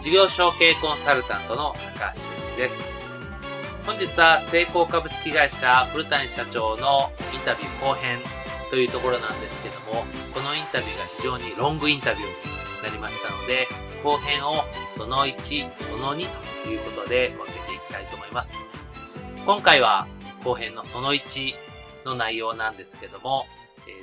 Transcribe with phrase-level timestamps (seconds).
[0.00, 2.76] 事業承継コンサルタントの高橋修人です。
[3.84, 8.18] 本日は成功株式会社古谷社長のインタビュー後編
[8.70, 13.68] というところなんですけども、このインタビューが非常にロングインタビューになりましたので、
[14.02, 14.64] 後編を
[14.96, 15.36] その1、
[15.84, 16.26] その2
[16.64, 18.54] ということで分けていきたいと思います。
[19.44, 20.06] 今回は
[20.44, 21.54] 後編のその1
[22.06, 23.44] の内容なんですけども、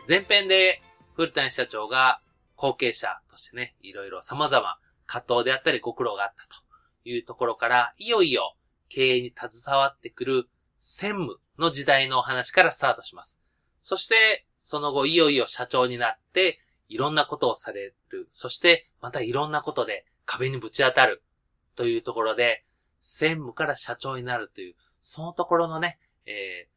[0.07, 0.83] 前編で
[1.15, 2.19] 古谷社長が
[2.55, 8.55] 後継者としてね、いろいろ様々葛藤であったりご苦労があったというところから、いよいよ
[8.89, 13.39] 経営に携わってくる専務の時代のお話からスタートします。
[13.81, 18.27] そして、その後いよいよ社長になって、いろんなことをされる。
[18.31, 21.23] そして、またいろんなことで壁にぶち当たる。
[21.77, 22.65] というところで、
[23.01, 26.67] 専務から社長になるという、そのところのね、え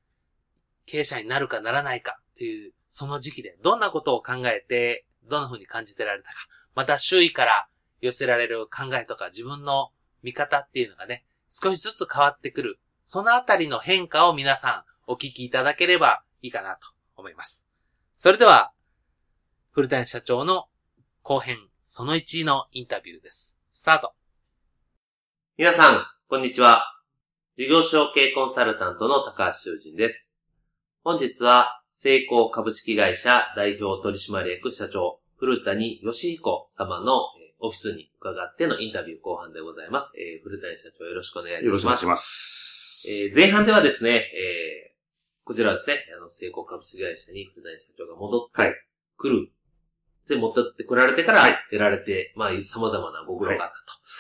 [0.86, 6.36] ー、経営者になるかならないかという、その時期でどんなことを考えて、どんな風に感じてられたか。
[6.74, 7.68] また周囲から
[8.00, 9.90] 寄せられる考えとか自分の
[10.22, 12.78] 見方っていうのがね、少しずつ変わってくる。
[13.04, 17.66] そのあたりの変化を皆さんお聞きいただければいいかなと思います。
[18.16, 18.72] それでは、
[19.72, 20.69] 古谷社長の
[21.22, 23.58] 後編その1のインタビューです。
[23.70, 24.12] スタート。
[25.56, 26.84] 皆さん、こんにちは。
[27.56, 30.32] 事業承継コンサルタントの高橋修人です。
[31.02, 37.22] 本日は、成功株式会社代表取締役社長、古谷義彦様の
[37.60, 40.12] オフィスに伺ってのインタビュー後半でございます。
[40.16, 41.66] えー、古谷社長よろしくお願いします。
[41.66, 43.06] よろしくお願いします。
[43.09, 48.76] えー、前半ではですね、えー、こちらですね、あの、成功株式会社に古谷社長が戻って
[49.19, 49.37] くる。
[49.37, 49.50] はい、
[50.28, 53.70] で、持ってこられてから、出られて、はい、まあ、様々なご苦労があっ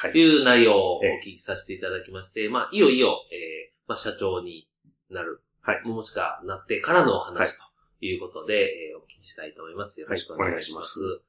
[0.02, 4.68] たという内容をお聞きさせていただきまして、まあ、いよいよ、えー、まあ、社長に
[5.10, 5.42] なる。
[5.62, 5.82] はい。
[5.84, 7.64] もしくはなってからのお話と
[8.00, 10.00] いうことで、えー、お聞きしたいと思います。
[10.00, 11.00] よろしくお願いします。
[11.00, 11.20] はい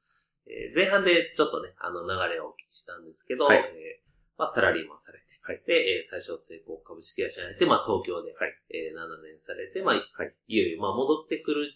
[0.47, 11.73] えー、前半でちょっとね、あの流れをお聞きしたんですけど、はい、えー、まあ、サラリーマンされて、はい、で、えー、最初成功株式会社になって、まあ、東京で、はい、えー、7年されて、まあ、はい、いよいよ、まあ、戻ってくる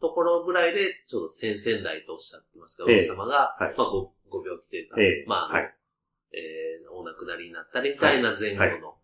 [0.00, 5.74] ところぐらいで、ちょうど先々代とおっしゃってますが、おじ様が、はい、まあご、ご病気というか、えー、まあ、はい、
[6.32, 8.96] えー、お亡くなりになったりみたいな前後の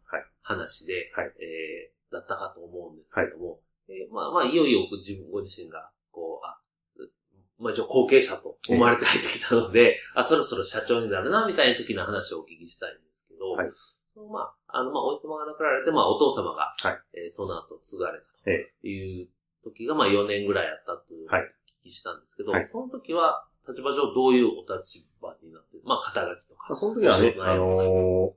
[0.42, 3.56] 話で、はい、えー、だったかと思うんですけども、は
[3.94, 6.58] い、えー、まあ、まあ、いよいよ自分、ご自身が、こう、あ、
[7.58, 13.70] まあ一応後継者と思われて入ってきたので、あ、そろそろ社長になるな、みたいな時の話をお聞きしたいんですけど、はい、
[14.30, 19.28] まあ、あの、まあ、おじ様が亡くなられて、まあ、お父様が、はい、えー、その後継がれたという
[19.62, 21.44] 時が、まあ、4年ぐらいあったというお聞
[21.84, 26.74] きしたんですけど、はい、その時は、立場上どういうお立場になってまあ、肩書きとか。
[26.74, 28.32] その時はね、あのー、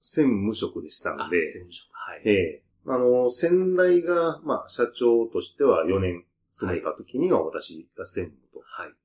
[0.00, 2.22] 専務職でしたので、専務職、はい。
[2.24, 2.62] ええ。
[2.86, 6.24] ー、あのー、先代が、まあ、社長としては4年
[6.60, 8.60] 勤めた時には私が専務と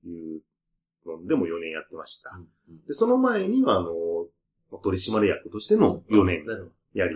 [0.07, 0.37] い。
[0.37, 0.41] う
[1.05, 2.37] のでも4年やってました。
[2.87, 3.91] で、その前には、あの、
[4.83, 6.45] 取締役としての4年
[6.93, 7.15] やり、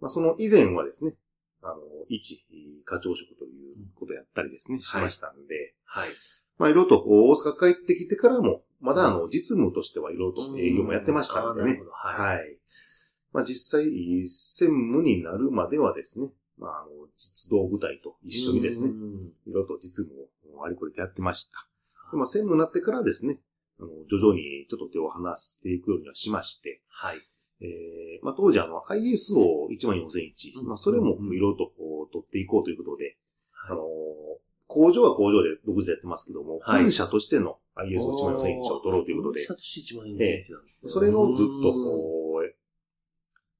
[0.00, 1.14] まあ、その以前はですね、
[1.62, 1.76] あの、
[2.08, 2.44] 一
[2.84, 6.08] 課長職ということをやったりですね、しましたんで、はい。
[6.58, 12.58] まあ、いろいろと大阪帰ってきてからも、まだあの、実務としてはいろいろと営業もやってましたんでね、はい。
[13.32, 13.84] まあ、実際、
[14.26, 16.28] 専務になるまではですね、
[16.60, 18.90] まあ、あの、実動部隊と一緒にですね、
[19.46, 21.66] いろいろと実務をありこりとやってました。
[22.12, 23.38] でまあ、専務になってからですね、
[23.80, 27.16] あの、徐々にちょっと手を離していくようにはしまして、はい。
[27.62, 33.16] えー、まあ、当時あの、ISO14001、まあ、それもいろいろとこう取っていこうということで、
[33.52, 33.84] はい、あの、
[34.66, 40.90] 工場は工場で独自でやってますけども、はい、本社としての ISO14001 を取ろうということで、本社として14001なんですね。
[40.92, 42.29] それをずっとこう、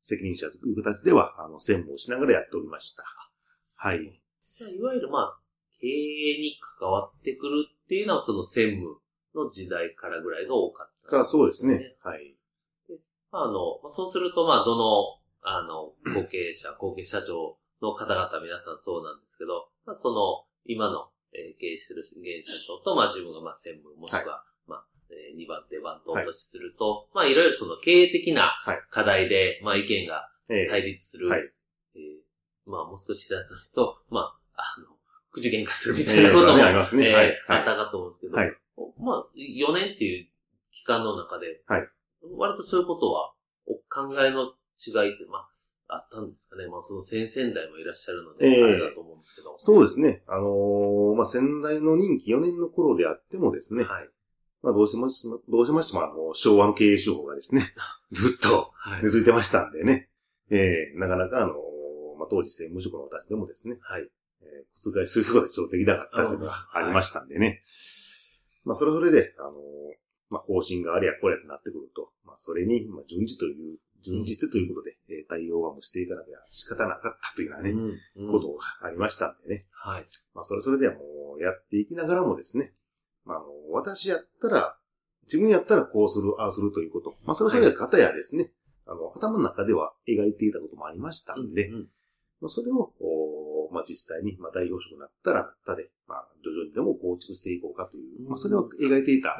[0.00, 3.04] 責任者という形では、あの、専務をしながらやっておりました。
[3.76, 3.98] はい。
[3.98, 5.40] いわゆるまあ、
[5.80, 8.98] 経営に関わってくるっていうのはその専務
[9.34, 11.96] の時代からぐらいが多かった、ね、からそうですね。
[12.02, 12.36] はい。
[13.32, 24.99] あの、そうすると、まあ、どの、あの、後継者、 後継社長の方々皆さんそうなんですけど、まあ、その、今の、えー、経営してる現社長と、まあ自分がまあ専務、もしくは、はい、まあ、えー、
[25.40, 28.52] 2番手番頭とすると、はい、まあいろいろその経営的な
[28.90, 31.40] 課題で、まあ意見が対立する、はい、
[31.94, 33.36] えー、まあもう少しだ
[33.74, 34.86] と、まあ、あの、
[35.32, 37.12] 口喧嘩するみたいなことも、ありますね。
[37.12, 37.36] はい。
[37.48, 38.52] あったかと思うんですけど、はい、
[38.98, 40.26] まあ、4年っていう
[40.72, 41.88] 期間の中で、はい。
[42.36, 43.32] 割とそういうことは、
[43.88, 45.48] 考えの違いって、まあ、
[45.92, 46.66] あったんですかね。
[46.68, 49.54] まあ、その先々代もいらっしゃるので、えー、あれだと思うんですけど。
[49.58, 50.22] そうですね。
[50.26, 53.84] あのー、まあ、先代の任期4年の頃であってもですね。
[53.84, 54.08] はい。
[54.62, 57.62] まあ、どうしまし、どうしましても、あの、昭和の経営手法がですね、
[58.12, 58.72] ずっと
[59.02, 60.10] 根付いてましたんでね。
[60.50, 63.78] はい、ええー、なかなかあのー、まあ、当時政務職の私でもですね。
[63.80, 64.10] はい。
[64.42, 67.46] えー、覆することが超的だかったというのがありましたんでね。
[67.46, 67.60] はい、
[68.64, 69.54] まあ、それぞれで、あのー、
[70.28, 79.64] まあ、方針があれやこれやとなってくると、まあ、それに、まあ、順次という、順次してということで、えー、対応はもうしていかなきゃ仕方なかったというようなね、うんうん、ことがありましたんでね。
[79.72, 80.06] はい。
[80.34, 82.72] まあ、それそれでもうやっていきながらもですね、
[83.24, 84.76] まあ、あの、私やったら、
[85.24, 87.14] 自分やったらこうする、ああするということ。
[87.24, 88.52] まあ、それそれ方やですね、
[88.86, 91.88] はい、あの、頭の中では描いていたこともありましたんで、うんうん、
[92.40, 92.92] まあ、それを、
[93.72, 99.36] まあ、実際に、まあ、代表職になったら、たで、まあ、徐々にでも構築していこうかという、まあ、それを描いていた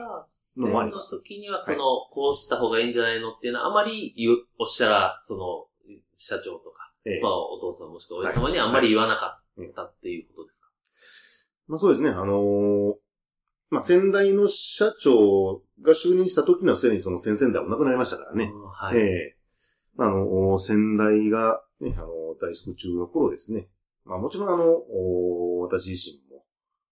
[0.56, 1.16] のもあります。
[1.16, 1.78] の時には、その、
[2.12, 5.66] こうした方がいいんじゃないのっていうのは、あまり言う、おっしゃら、その、
[6.14, 10.68] 社長とか、ええ、まあ、お父さんもしくはおじ様にはあんまり言わなかったっていうことですか、
[11.66, 12.10] まあ、そうですね。
[12.10, 12.94] あのー、
[13.70, 18.52] まあ、先代の社長が就任した時にはすでにその先々代も亡くなりましたからね。
[18.72, 18.98] はい。
[18.98, 22.08] ええー、あの、先代が、ね、あの、
[22.38, 23.68] 在職中の頃ですね。
[24.04, 24.82] まあもちろんあの、
[25.60, 26.44] 私自身も、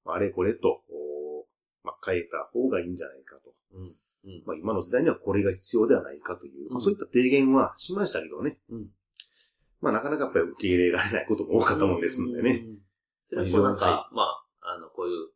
[0.05, 0.83] あれこれと、
[1.83, 3.53] まあ変えた方がいいんじゃないかと。
[3.75, 8.59] うんうん、まあ今の時代にはこれが必要ではないかという、うん、まあそういった提言はしましたけどね。
[8.71, 8.87] うん、
[9.81, 12.67] まあなかなかやっぱり受け入れられないことも多かったもんですのでね。
[13.29, 15.29] それはなんか、まあ、あの、こういう、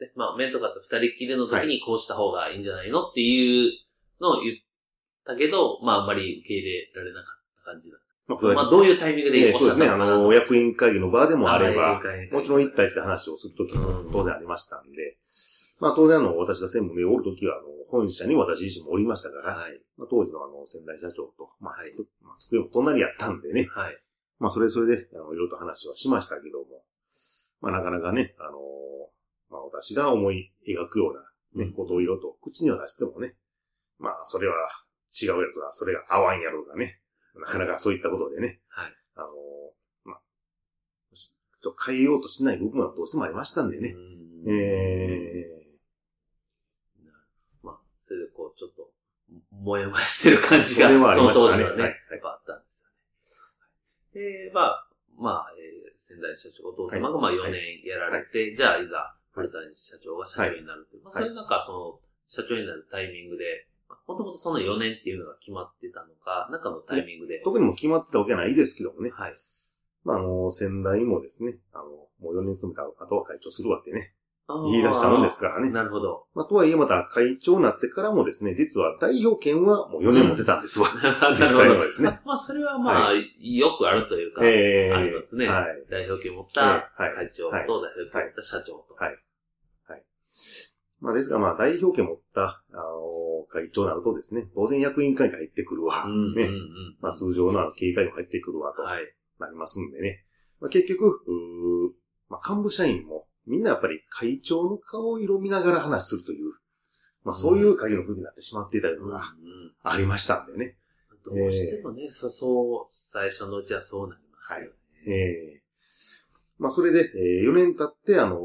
[0.00, 3.72] えー、なんて、まあ面とかと二人きりの時にこうした方がいいんじゃないのっていう
[4.20, 4.56] のを言っ
[5.26, 7.98] たけど、まああんまり受け入れられなかった感じなん
[8.28, 9.88] まあ、まあ、どういうタイミングでそうですね。
[9.88, 15.16] あの、役員会議の場でもあれば、もちろん一対一で話をするときも当然ありましたんで、
[15.80, 21.86] まあ当然あの、私が専務でおるときは、あの、本社に私自身もおりましたから、はい、まあ、当時のあの、先代社長と、まあ、はい、
[22.22, 23.96] まあ、机も隣やったんでね、はい、
[24.38, 26.84] まあそれそれで、あの、いろいろと話はしましたけども、
[27.62, 28.58] まあなかなかね、あの、
[29.50, 33.34] まあ私が思い描くようなね、ことをいろいろと口には出してもね、
[33.98, 34.54] まあそれは
[35.10, 37.00] 違うやろとか、それが合わんやろうがね、
[37.34, 38.94] なかなかそういったことでね、はい。
[39.16, 39.28] あの、
[40.04, 40.20] まあ、
[41.14, 43.94] ちょっと変えようとしない部分はどうしてもありましたんでね。
[44.46, 48.90] ええー、まあ、それでこう、ちょっと、
[49.50, 51.50] もやもやしてる感じが、それはありましたね。
[51.50, 52.84] その当時はね、はい、やっぱあったんです
[54.14, 54.46] よね。
[54.46, 61.04] で、まあ、まあ、えー、先代社長、お父様がまあ4年やられて、はいはい、じゃあいざ、古谷社長が社長になるという。
[61.04, 63.66] まあ、それなんかその、社長になるタイミングで、
[64.06, 67.40] もともとその4年っていうのが決まってたのか、中のタイミングで。
[67.44, 69.10] 特にも決まってたわけないですけどもね。
[69.10, 69.34] はい。
[70.04, 71.84] まあ、あの、先代もですね、あの、
[72.20, 74.14] もう4年住めた後は会長するわってね。
[74.70, 75.70] 言い出したもんですからね。
[75.70, 76.24] なるほど。
[76.34, 80.88] まあ、とはいえまた会長になってからもですね、実は代表権はもう4年も出たんですわ。
[80.88, 82.18] うん、実際はですね。
[82.24, 85.46] まあ、それはまあ、はい、よくあるというか、えー、ありますね。
[85.48, 85.84] はい。
[85.90, 88.94] 代表権を持った会長と代表権を持った社長と。
[88.94, 89.08] はい。
[89.10, 89.18] はい。
[91.00, 96.06] まあ、ですがまあ、代表権を持った、あの、会長になるとですね、当然役員会に入ってくるわ。
[96.36, 96.50] ね。
[97.00, 98.82] まあ、通常の経営会も入ってくるわ、と。
[98.82, 100.24] なりますんでね。
[100.60, 101.22] まあ、結局、
[102.28, 106.52] まあ、幹部社員も、みんなやっぱり会長の顔色を見ながら話するという、
[107.24, 109.22] まあ、そういう会議の風になってしまっていたのが
[109.82, 110.76] ありましたんでね。
[111.24, 114.66] どうしてもね、えー、そう、最初のうちはそうなりますよね。
[114.66, 114.74] はい。
[115.06, 115.14] え
[115.56, 118.38] えー、まあ、それで、えー、4年経って、あの、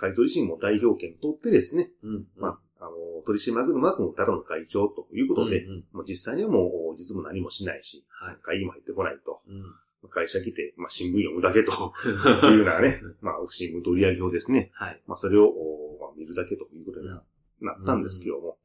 [0.00, 2.90] 会長自身も代表権取ってですね、うんうん、まあ、あの、
[3.26, 9.42] 取締役の中の太郎の会長ということで、うんうん、もう実際にはもう実務何もしないし、はい、会議も入ってこないと。
[9.46, 9.62] うん。
[10.08, 11.72] 会社来て、まあ、新聞読むだけと
[12.48, 15.52] いうようなね、 まあ、新聞取り上げをですね、はい、まあ、それを、
[16.00, 18.58] まあ、見るだけということになったんですけども、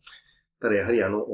[0.62, 1.25] ただやはりあの、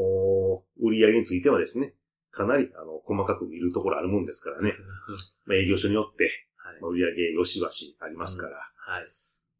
[0.79, 1.93] 売り上げについてはですね、
[2.31, 4.73] かなりあの細かく見るところあるもんですからね、
[5.45, 9.05] まあ、営業所によって、はい、売り上げよしわしありますから、はい、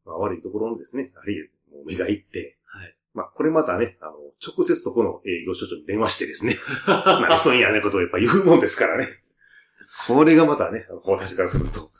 [0.04, 2.96] まあ、悪いところのですね、やはり、もう目がいって、はい。
[3.14, 4.12] まあ、これまたね、あの、
[4.44, 6.56] 直接そこの営業所長に電話してですね、
[6.86, 9.08] 何そうやねことをやっぱ言うもんですからね。
[10.08, 11.90] これがまたね、私からすると、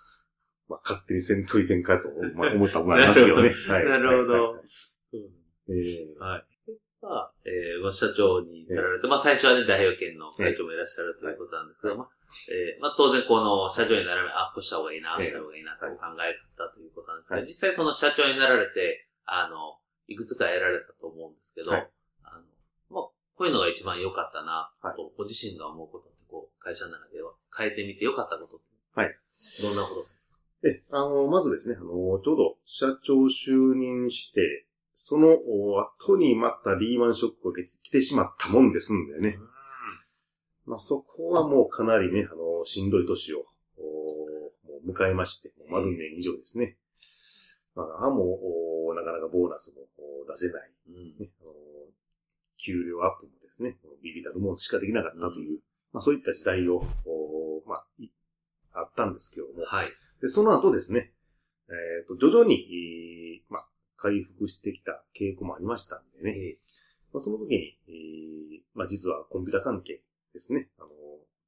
[0.68, 3.52] まあ、勝手にせんといてんかと、まあ、思ったもありますけどね。
[3.68, 3.85] はい。
[3.85, 4.62] なるほど。
[5.68, 6.47] えー、はい。
[7.02, 12.09] まあ、えー、社長になられて、えー、まあ最初はね、代表権の会長もいらっしゃるということなんですけど、まあ、
[12.48, 21.90] えー、まあ当然この社長になられ、あ、こうした方がいいな、ああした方がいいな、と考えたということなんですけど、はい、実際その社長になられて、あの、いくつかやられたと思うんですけど、はい、
[22.24, 22.44] あの、
[22.90, 23.02] まあ、
[23.36, 29.16] こういうのが一番良かったな、と、ご自身が思うことって、こう、会社の中では変えてみて良かったことって、はい。
[29.62, 30.22] どんなことですか？
[30.64, 35.36] え、あの、まずですね、あの、ちょうど社長就任して、その
[35.98, 39.38] 後にまたリーマンショックが来てしまったもんですんでね。
[40.66, 43.45] まあ、そこはもうかなりね、あの、しんどい年を、も
[44.85, 46.76] う迎えまして、丸2年以上ですね。
[47.75, 48.38] まあ、も
[48.92, 49.83] う、なかなかボーナスも
[50.28, 50.71] 出せない。
[51.19, 51.52] ね、あの
[52.59, 55.59] 給料アップもですね、ビビたるものしかできなかったという、うん、
[55.92, 56.85] まあそういった時代を、
[57.66, 57.87] まあ、
[58.75, 59.87] あったんですけども、はい。
[60.21, 61.12] で、その後ですね、
[61.69, 63.66] えっ、ー、と、徐々に、まあ、
[63.97, 66.75] 回復してきた傾向もありましたんでね、えー、
[67.12, 70.01] まあ、その時に、えー、まあ実はコンピュータ関係
[70.42, 70.88] ですね、あの、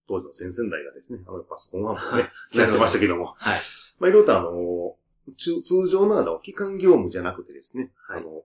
[0.06, 3.58] 当時の先々代がですね、あのパソコンはもうね、 やってましたけども、はい。
[3.98, 4.96] まあいろいろとあの、
[5.36, 8.44] 通常のあの、機関業務じゃなくてですね、はい、あの、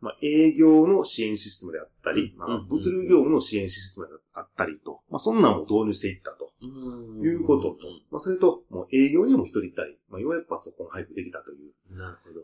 [0.00, 6.50] まあ、営業の支援システムであったり、まあ、物流業務の支援システムであったりと、まあ、そんなんも導入していったと。
[6.62, 7.76] いうことと、
[8.10, 11.72] まあ、それと、もう営業にも一人いたり、まあ、ようやくパソコン配布できたという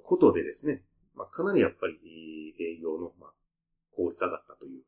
[0.03, 0.83] ことでですね、
[1.15, 3.31] まあ、かなりやっぱり営業の、まあ、
[3.97, 4.83] 効率上がったという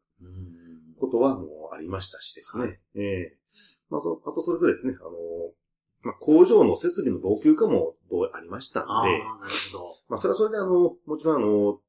[1.00, 2.64] ことはもうありましたしですね。
[2.64, 4.02] はい、ええー、まあ、あ
[4.32, 5.10] とそれとですね、あの、
[6.02, 9.96] まあ、工場の設備の老朽化もどうありましたんで、あなるほど。
[10.08, 11.80] まあ、それはそれであの、もちろんあの、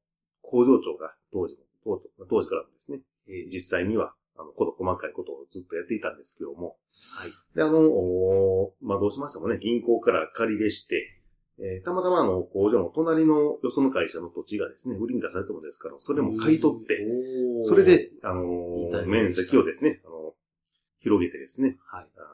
[0.42, 6.68] 工場長が当時も、当時からもですね、えー、実際にはあの、こと細かいことをずっとやっていたんですけども。
[6.68, 7.56] はい。
[7.56, 11.21] で、あの、まあ、どうしましてもね、銀行から借り入れして、
[11.58, 17.06] えー、たまたまあの、工場の隣のよその会社の土地がですね、売りに出されたものですから、それも買い取って、
[17.62, 20.34] それで、あのー、面積をですね、あの、
[21.00, 22.06] 広げてですね、はい。
[22.16, 22.26] あの、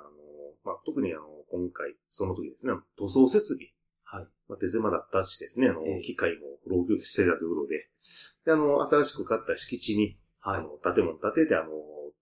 [0.64, 3.68] まあ、特にあの、今回、その時ですね、塗装設備。
[4.04, 4.26] はい。
[4.48, 7.88] まあ、手狭だったしですね、あの、機械も老朽してたということで、
[8.44, 10.58] で、あの、新しく買った敷地に、はい。
[10.60, 11.70] あの、建物建てて、あの、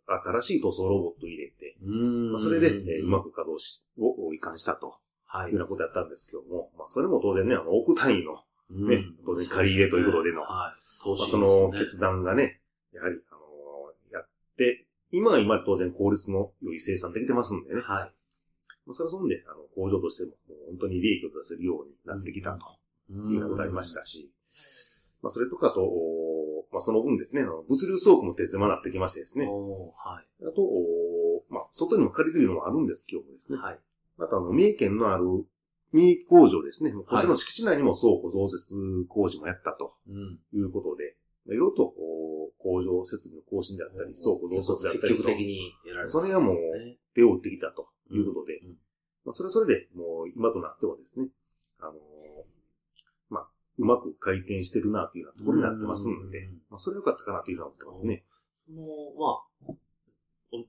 [0.07, 4.99] 新しい塗装ロボットを入れて、まあ、それで、えー、うまく稼働し、を移管したと。
[5.27, 5.51] はい。
[5.51, 10.79] いうようなことやったんですけども、まあ、それも当然ね、あの、億単位の、ね、当然借り入れということでの、はい。
[10.81, 12.61] その決断がね、
[12.93, 17.81] やはり、あのー、やって、今は今で当然効率の良い生産できてますんでね。
[17.81, 18.13] はい。
[18.87, 22.67] まあ、それはそんで、あの、工場としても、もう本当に利益を出せるようになってきたと、
[23.11, 24.31] いうようなことありましたし、
[25.23, 25.81] まあ、それとかと、
[26.73, 29.47] まあ、その分ですね、物流倉庫も手狭になってきましてですね。
[29.47, 30.45] はい。
[30.45, 30.63] あと、
[31.49, 33.59] まあ、外にも借りるのもあるんですけどもですね。
[33.59, 33.79] はい。
[34.17, 35.25] また、あの、三重県のある
[35.93, 36.93] 三重工場ですね。
[36.93, 38.75] こちらの敷地内にも倉庫増設
[39.09, 39.97] 工事もやったと。
[40.53, 41.95] いうことで、いろいろと、
[42.59, 45.23] 工場設備の更新であったり、倉庫増設であったりと。
[45.23, 46.57] 積極的にやられそれがもう、
[47.15, 47.89] 手を打ってきたと。
[48.09, 48.61] いうことで、
[49.25, 51.27] まあ、それはそれで、もう今となってはですね、
[51.81, 51.95] あの
[53.79, 58.25] うまく回転してるなというようなところになってますので、まあ、それは良かったかなというふうに思ってますね。
[58.67, 58.83] その、
[59.19, 59.75] まあ、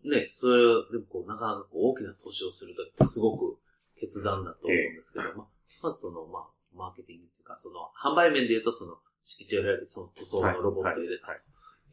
[0.10, 3.58] ね、それ、でもこう、なかなかこう大きな投資をするときすごく
[4.00, 5.48] 決断だと思うんですけど、えー、まあ、
[5.84, 6.44] まずその、まあ、
[6.76, 11.34] マーケティングっていうか、その、販売面で言うと、その、敷地を開いて、その塗装のロボットを入れたと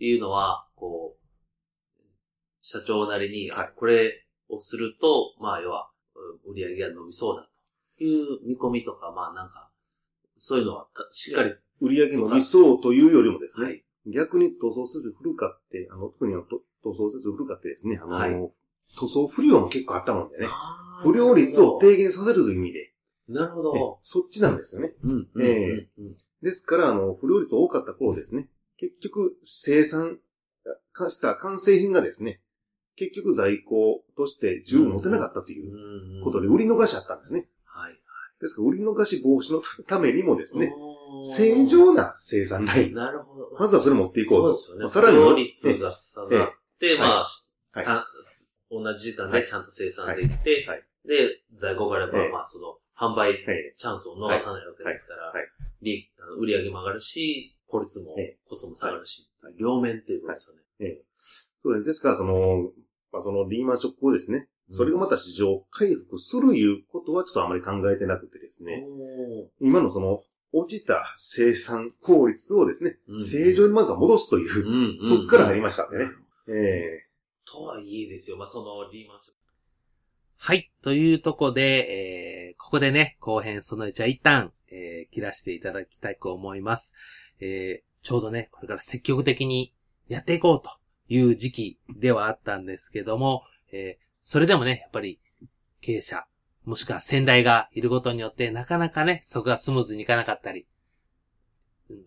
[0.05, 0.17] い。
[0.17, 2.03] うのは、こう、
[2.61, 5.91] 社長なりに、はい、これをすると、まあ、要は、
[6.47, 7.49] 売り上げが伸びそうだ
[7.99, 9.71] という見込みとか、まあ、なんか、
[10.39, 11.55] そういうのは、しっかり。
[11.81, 16.35] 売り上げの理想というよりもですね、はい、逆に塗装する古かって、あの、特に
[16.85, 18.31] 塗装設備古かってですね、あの、はい、
[18.97, 20.47] 塗装不良も結構あったもんでね、
[21.03, 22.93] 不良率を低減させるという意味で、
[23.29, 23.99] なるほど。
[24.03, 24.93] そっちなんですよね。
[25.03, 25.29] うん。
[25.41, 25.89] ええ
[26.43, 30.19] ですから、あの、不良率多かった頃ですね、結局、生産
[30.93, 32.41] 化した完成品がですね、
[32.97, 37.49] 結局在庫として十分持てなかったということで売り逃しちゃったんですね。
[38.41, 40.75] ですから、売り逃し防止のためにもですね、
[41.23, 42.95] 正常な生産ライン。
[42.95, 43.57] なるほど。
[43.59, 44.55] まずはそれ持っていこうと。
[44.55, 45.07] そうですよね。
[45.07, 45.45] さらに。
[45.45, 46.54] 率が下がって、
[46.99, 47.27] まあ、
[47.73, 48.05] はい。
[48.71, 50.67] 同じ時間でちゃんと生産できて、
[51.07, 53.45] で、在庫があれば、まあ、その、販売
[53.77, 55.33] チャンスを逃さないわけですから、
[55.83, 58.17] 利売り上げも上がるし、効率も、
[58.49, 59.29] コストも下がるし、
[59.59, 60.99] 両面っていうことですよね。
[61.63, 62.71] そうですから、その、
[63.13, 68.85] まあ、そのリーマンショックをですね、それがまた市場回復するいうことはちょっとあまり考えてなくてですね。
[69.61, 76.13] 今のその、落ちた生産効率をですね、うん、正常にまずは戻すという、うん、そっから入りましたんでね。
[76.49, 79.45] ええー、とはいえですよ、まあ、そのリーマンショック。
[80.37, 80.71] はい。
[80.83, 86.93] というとこで、えー、ここでね、後編その1は一旦、えー、切らしていただきたいと思います。
[87.41, 89.73] えー、ちょうどね、これから積極的に
[90.09, 90.71] やっていこうと
[91.09, 95.19] いう時期ではあったんですけども、えー、それでもね、やっぱり
[95.81, 96.27] 経営者、
[96.65, 100.67] もしくは先代がいることによって、なかなかね、そこがスムーズにいかなかったり、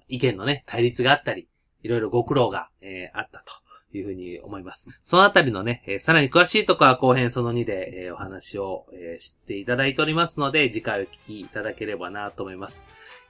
[0.08, 1.48] 意見のね、対立があったり、
[1.82, 4.88] いろいろご苦労が、えー、あったというふうに思います。
[5.04, 12.84] そのあたりのね、えー、さらに詳しいとこは後編その2で、えー、お話を、えー、知っていただいておりますので、次回お聞きいただければなと思います。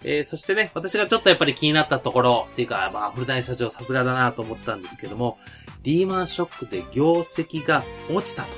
[0.03, 5.37] えー、そしてね、私がちょっとやっぱり気になったところ、っていうか、まあ、フルタイン社長さすがだなと思ったんですけども、
[5.83, 8.49] リーマンショックで業績が落ちたと。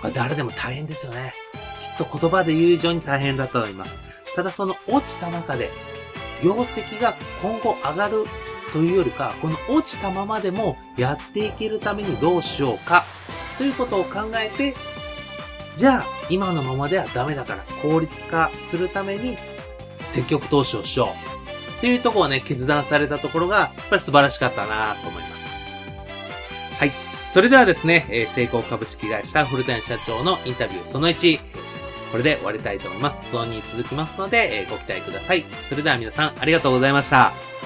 [0.00, 1.32] これ誰でも大変ですよね。
[1.98, 3.98] きっと言葉で言う以上に大変だと思います。
[4.36, 5.70] ただその落ちた中で、
[6.42, 8.24] 業績が今後上がる
[8.72, 13.04] というよりか、この落ちたままでもやっていけるためにどうしようか
[13.56, 14.74] ということを考えて、
[15.76, 19.38] じゃあ今のままではダメだから効率化するために
[20.06, 21.28] 積極投資をしよう
[21.78, 25.48] っていうところをね、決断されたところが、やっぱり素晴らしかったなと思います。
[26.78, 26.92] はい。
[27.32, 31.38] それではですね、え、成功株式会社古谷社長のインタビューその1、
[32.10, 33.28] これで終わりたいと思います。
[33.30, 35.44] その2続きますので、え、ご期待ください。
[35.68, 37.57] それでは皆さんありがとうございました。